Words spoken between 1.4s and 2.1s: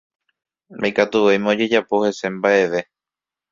ojejapo